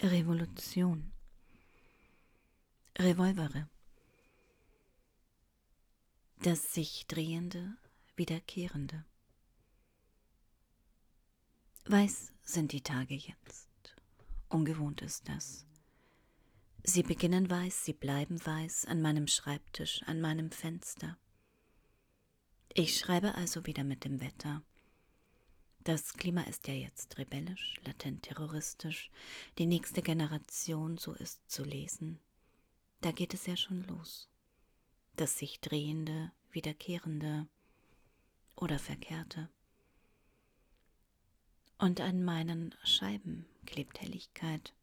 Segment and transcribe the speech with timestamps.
[0.00, 1.10] Revolution.
[2.96, 3.68] Revolvere.
[6.40, 7.76] Das sich drehende,
[8.14, 9.04] wiederkehrende.
[11.86, 13.68] Weiß sind die Tage jetzt.
[14.48, 15.66] Ungewohnt ist das.
[16.84, 21.18] Sie beginnen weiß, sie bleiben weiß an meinem Schreibtisch, an meinem Fenster.
[22.72, 24.62] Ich schreibe also wieder mit dem Wetter.
[25.88, 29.10] Das Klima ist ja jetzt rebellisch, latent terroristisch.
[29.56, 32.20] Die nächste Generation, so ist zu lesen.
[33.00, 34.28] Da geht es ja schon los.
[35.16, 37.48] Das sich drehende, wiederkehrende
[38.54, 39.48] oder verkehrte.
[41.78, 44.74] Und an meinen Scheiben klebt Helligkeit.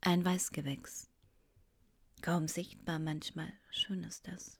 [0.00, 1.10] Ein Weißgewächs.
[2.22, 4.59] Kaum sichtbar manchmal, schön ist das.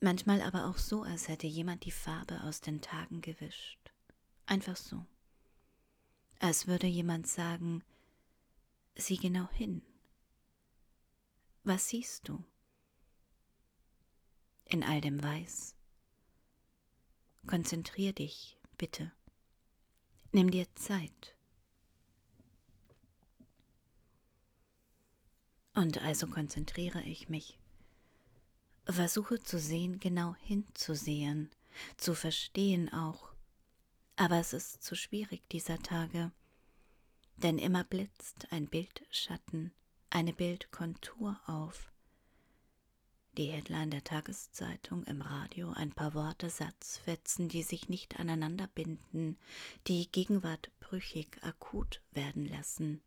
[0.00, 3.92] Manchmal aber auch so, als hätte jemand die Farbe aus den Tagen gewischt.
[4.46, 5.04] Einfach so.
[6.38, 7.82] Als würde jemand sagen,
[8.94, 9.82] sieh genau hin.
[11.64, 12.44] Was siehst du?
[14.66, 15.74] In all dem Weiß.
[17.46, 19.10] Konzentrier dich, bitte.
[20.30, 21.34] Nimm dir Zeit.
[25.74, 27.57] Und also konzentriere ich mich.
[28.88, 31.50] Versuche zu sehen, genau hinzusehen,
[31.96, 33.32] zu verstehen auch.
[34.16, 36.32] Aber es ist zu schwierig dieser Tage,
[37.36, 39.72] denn immer blitzt ein Bildschatten,
[40.10, 41.92] eine Bildkontur auf.
[43.36, 49.38] Die Headline der Tageszeitung, im Radio, ein paar Worte, Satzfetzen, die sich nicht aneinander binden,
[49.86, 53.00] die Gegenwart brüchig, akut werden lassen.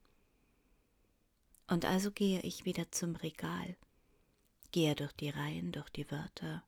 [1.67, 3.75] Und also gehe ich wieder zum Regal,
[4.71, 6.63] gehe durch die Reihen, durch die Wörter,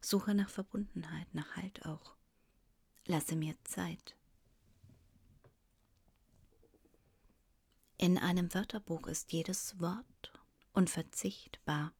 [0.00, 2.14] suche nach Verbundenheit, nach Halt auch.
[3.06, 4.16] Lasse mir Zeit.
[7.96, 10.32] In einem Wörterbuch ist jedes Wort
[10.72, 11.92] unverzichtbar,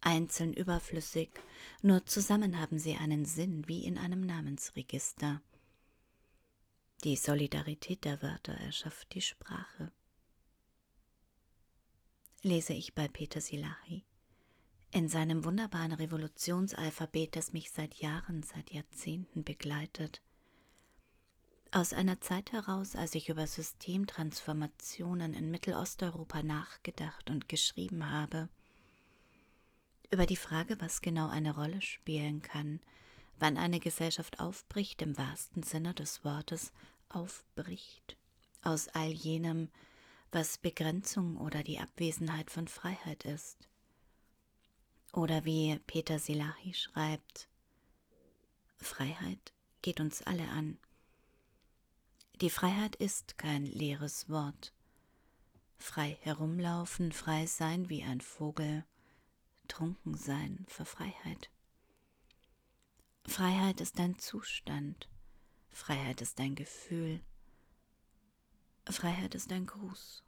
[0.00, 1.30] einzeln überflüssig,
[1.82, 5.42] nur zusammen haben sie einen Sinn wie in einem Namensregister.
[7.04, 9.90] Die Solidarität der Wörter erschafft die Sprache
[12.42, 14.04] lese ich bei Peter Silahi.
[14.90, 20.22] In seinem wunderbaren Revolutionsalphabet, das mich seit Jahren, seit Jahrzehnten begleitet.
[21.70, 28.48] Aus einer Zeit heraus, als ich über Systemtransformationen in Mittelosteuropa nachgedacht und geschrieben habe,
[30.10, 32.80] über die Frage, was genau eine Rolle spielen kann,
[33.38, 36.72] wann eine Gesellschaft aufbricht, im wahrsten Sinne des Wortes
[37.10, 38.16] aufbricht,
[38.62, 39.68] aus all jenem,
[40.30, 43.68] was Begrenzung oder die Abwesenheit von Freiheit ist.
[45.12, 47.48] Oder wie Peter Silahi schreibt,
[48.76, 49.52] Freiheit
[49.82, 50.78] geht uns alle an.
[52.40, 54.72] Die Freiheit ist kein leeres Wort.
[55.76, 58.84] Frei herumlaufen, frei sein wie ein Vogel,
[59.66, 61.50] trunken sein für Freiheit.
[63.26, 65.08] Freiheit ist ein Zustand,
[65.70, 67.20] Freiheit ist ein Gefühl,
[68.92, 70.22] Freiheit ist ein Gruß,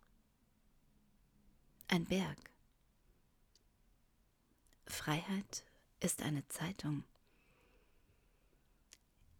[1.88, 2.38] ein Berg.
[4.87, 5.65] Freiheit
[6.00, 7.04] ist eine Zeitung.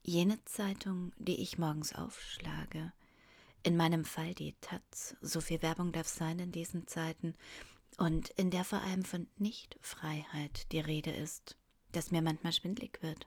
[0.03, 2.92] Jene Zeitung, die ich morgens aufschlage,
[3.62, 7.34] in meinem Fall die Taz, so viel Werbung darf sein in diesen Zeiten,
[7.98, 11.56] und in der vor allem von Nichtfreiheit die Rede ist,
[11.92, 13.26] dass mir manchmal schwindlig wird.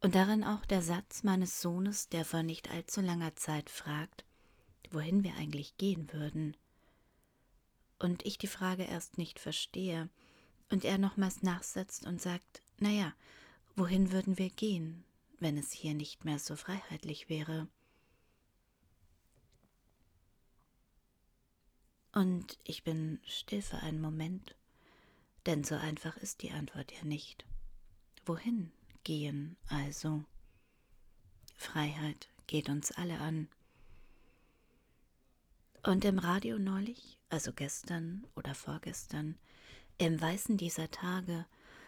[0.00, 4.24] Und darin auch der Satz meines Sohnes, der vor nicht allzu langer Zeit fragt,
[4.92, 6.56] wohin wir eigentlich gehen würden.
[7.98, 10.08] Und ich die Frage erst nicht verstehe
[10.70, 13.14] und er nochmals nachsetzt und sagt, naja,
[13.76, 15.04] wohin würden wir gehen,
[15.38, 17.68] wenn es hier nicht mehr so freiheitlich wäre?
[22.12, 24.54] Und ich bin still für einen Moment,
[25.46, 27.46] denn so einfach ist die Antwort ja nicht.
[28.26, 28.70] Wohin
[29.04, 30.24] gehen also?
[31.56, 33.48] Freiheit geht uns alle an.
[35.84, 39.36] Und im Radio neulich, also gestern oder vorgestern,
[39.98, 41.44] im Weißen dieser Tage,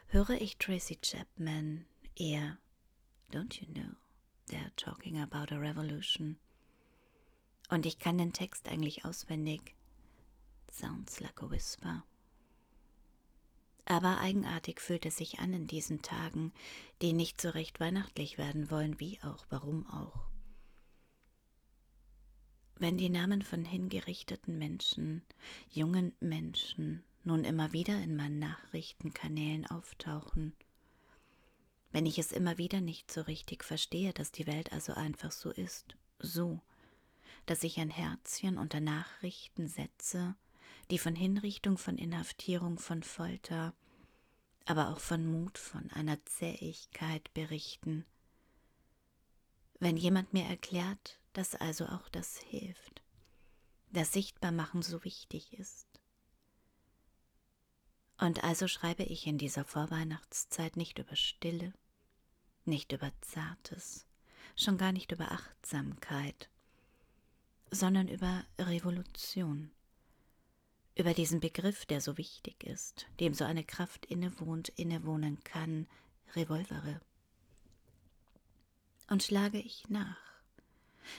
[0.09, 1.85] höre ich Tracy Chapman
[2.17, 2.59] eher,
[3.33, 3.95] don't you know,
[4.49, 6.37] they're talking about a revolution.
[7.71, 9.77] Und ich kann den Text eigentlich auswendig.
[10.73, 12.03] Sounds like a whisper.
[13.85, 16.53] Aber eigenartig fühlt es sich an in diesen Tagen,
[17.01, 20.34] die nicht so recht weihnachtlich werden wollen, wie auch, warum auch
[22.77, 25.23] wenn die Namen von hingerichteten Menschen,
[25.71, 30.55] jungen Menschen, nun immer wieder in meinen Nachrichtenkanälen auftauchen,
[31.93, 35.51] wenn ich es immer wieder nicht so richtig verstehe, dass die Welt also einfach so
[35.51, 36.61] ist, so,
[37.47, 40.35] dass ich ein Herzchen unter Nachrichten setze,
[40.91, 43.75] die von Hinrichtung, von Inhaftierung, von Folter,
[44.67, 48.05] aber auch von Mut, von einer Zähigkeit berichten.
[49.79, 53.03] Wenn jemand mir erklärt, dass also auch das hilft,
[53.91, 55.87] das Sichtbarmachen so wichtig ist.
[58.17, 61.75] Und also schreibe ich in dieser Vorweihnachtszeit nicht über Stille,
[62.65, 64.07] nicht über Zartes,
[64.57, 66.49] schon gar nicht über Achtsamkeit,
[67.71, 69.73] sondern über Revolution,
[70.95, 75.89] über diesen Begriff, der so wichtig ist, dem so eine Kraft innewohnt, innewohnen kann,
[76.37, 77.01] Revolvere.
[79.09, 80.34] Und schlage ich nach.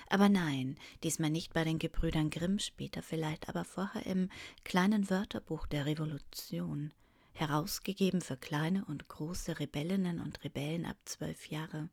[0.10, 4.30] Aber nein, diesmal nicht bei den Gebrüdern Grimm, später vielleicht, aber vorher im
[4.64, 6.94] kleinen Wörterbuch der Revolution,
[7.34, 11.90] herausgegeben für kleine und große Rebellinnen und Rebellen ab zwölf Jahre,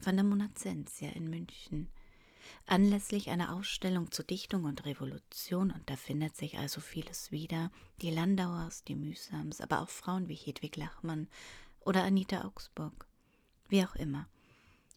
[0.00, 1.88] von der Monazentia in München,
[2.66, 7.70] anlässlich einer Ausstellung zu Dichtung und Revolution, und da findet sich also vieles wieder,
[8.02, 11.28] die Landauers, die Mühsams, aber auch Frauen wie Hedwig Lachmann
[11.80, 13.06] oder Anita Augsburg,
[13.68, 14.28] wie auch immer.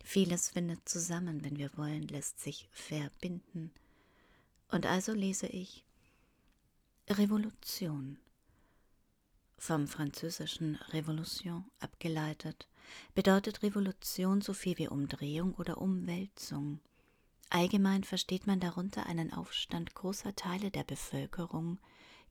[0.04, 3.72] Vieles findet zusammen, wenn wir wollen, lässt sich verbinden.
[4.70, 5.84] Und also lese ich
[7.10, 8.20] Revolution
[9.58, 12.68] vom französischen Revolution abgeleitet,
[13.14, 16.80] bedeutet Revolution so viel wie Umdrehung oder Umwälzung.
[17.50, 21.80] Allgemein versteht man darunter einen Aufstand großer Teile der Bevölkerung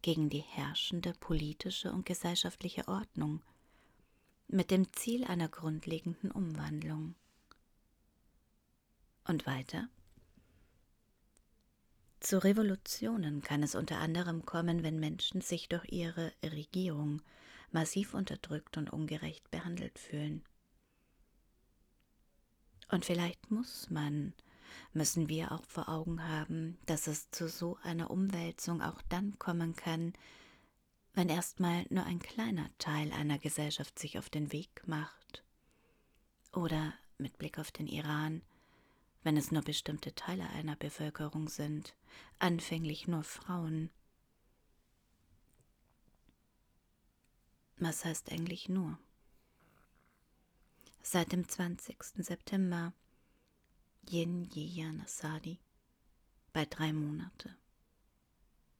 [0.00, 3.42] gegen die herrschende politische und gesellschaftliche Ordnung,
[4.46, 7.14] mit dem Ziel einer grundlegenden Umwandlung.
[9.28, 9.88] Und weiter?
[12.18, 17.20] Zu Revolutionen kann es unter anderem kommen, wenn Menschen sich durch ihre Regierung
[17.70, 20.42] massiv unterdrückt und ungerecht behandelt fühlen.
[22.90, 24.32] Und vielleicht muss man,
[24.94, 29.76] müssen wir auch vor Augen haben, dass es zu so einer Umwälzung auch dann kommen
[29.76, 30.14] kann,
[31.12, 35.44] wenn erstmal nur ein kleiner Teil einer Gesellschaft sich auf den Weg macht.
[36.54, 38.40] Oder mit Blick auf den Iran,
[39.22, 41.94] wenn es nur bestimmte Teile einer Bevölkerung sind,
[42.38, 43.90] anfänglich nur Frauen.
[47.76, 48.98] Was heißt eigentlich nur?
[51.02, 51.96] Seit dem 20.
[52.16, 52.92] September
[54.10, 55.58] Yin Yiyan Asadi
[56.52, 57.54] bei drei Monate,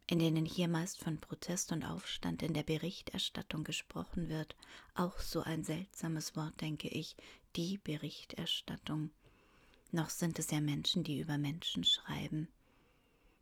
[0.07, 4.57] in denen hier meist von Protest und Aufstand in der Berichterstattung gesprochen wird,
[4.95, 7.15] auch so ein seltsames Wort, denke ich,
[7.57, 9.11] die Berichterstattung
[9.91, 12.49] noch sind es ja Menschen, die über Menschen schreiben.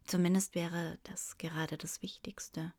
[0.04, 2.72] Zumindest wäre das gerade das Wichtigste,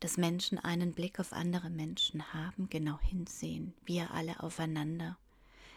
[0.00, 5.16] dass Menschen einen Blick auf andere Menschen haben, genau hinsehen, wir alle aufeinander.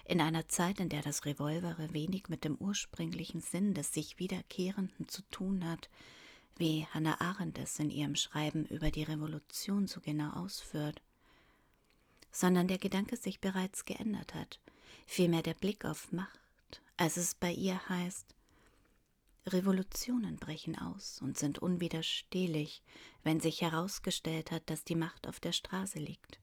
[0.06, 5.07] In einer Zeit, in der das Revolvere wenig mit dem ursprünglichen Sinn des sich Wiederkehrenden
[5.07, 5.89] zu tun hat,
[6.56, 11.01] wie Hannah Arendt es in ihrem Schreiben über die Revolution so genau ausführt,
[12.31, 14.60] sondern der Gedanke sich bereits geändert hat,
[15.06, 16.39] vielmehr der Blick auf Macht,
[16.97, 18.35] als es bei ihr heißt,
[19.47, 22.81] Revolutionen brechen aus und sind unwiderstehlich,
[23.23, 26.39] wenn sich herausgestellt hat, dass die Macht auf der Straße liegt.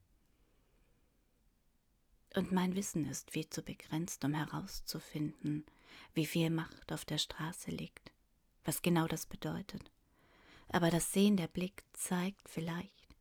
[2.35, 5.65] Und mein Wissen ist viel zu begrenzt, um herauszufinden,
[6.13, 8.11] wie viel Macht auf der Straße liegt,
[8.63, 9.91] was genau das bedeutet.
[10.69, 13.15] Aber das Sehen der Blick zeigt vielleicht,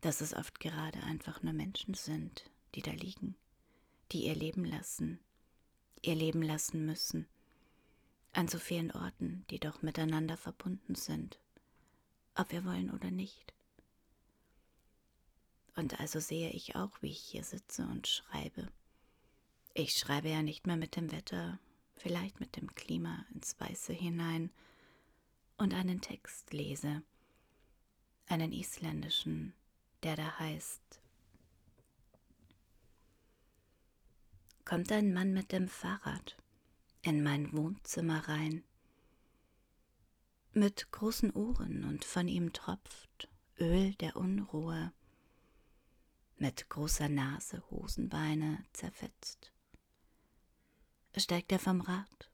[0.00, 3.36] dass es oft gerade einfach nur Menschen sind, die da liegen,
[4.10, 5.20] die ihr Leben lassen,
[6.02, 7.26] ihr Leben lassen müssen,
[8.32, 11.38] an so vielen Orten, die doch miteinander verbunden sind,
[12.34, 13.54] ob wir wollen oder nicht.
[15.76, 18.68] Und also sehe ich auch, wie ich hier sitze und schreibe.
[19.74, 21.60] Ich schreibe ja nicht mehr mit dem Wetter,
[21.96, 24.50] vielleicht mit dem Klima ins Weiße hinein
[25.56, 27.02] und einen Text lese,
[28.26, 29.54] einen isländischen,
[30.02, 31.00] der da heißt
[34.68, 36.36] kommt ein Mann mit dem Fahrrad
[37.00, 38.64] in mein Wohnzimmer rein.
[40.52, 44.92] Mit großen Ohren und von ihm tropft Öl der Unruhe.
[46.36, 49.54] Mit großer Nase, Hosenbeine zerfetzt.
[51.16, 52.30] Steigt er vom Rad.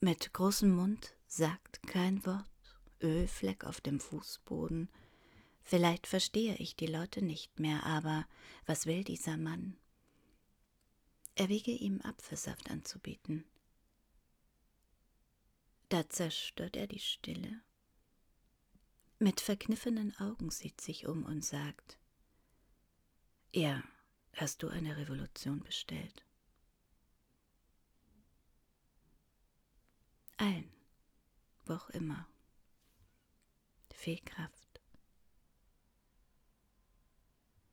[0.00, 4.88] Mit großem Mund sagt kein Wort, Ölfleck auf dem Fußboden.
[5.62, 8.26] Vielleicht verstehe ich die Leute nicht mehr, aber
[8.66, 9.76] was will dieser Mann?
[11.34, 13.44] Erwäge ihm Apfelsaft anzubieten.
[15.88, 17.62] Da zerstört er die Stille.
[19.18, 21.98] Mit verkniffenen Augen sieht sich um und sagt,
[23.52, 23.82] Ja,
[24.34, 26.24] hast du eine Revolution bestellt?
[30.38, 30.72] Allen
[31.66, 32.26] wo auch immer.
[33.94, 34.61] Viel Kraft.